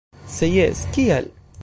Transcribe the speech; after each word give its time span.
Se 0.35 0.49
jes, 0.53 0.81
kial? 0.97 1.31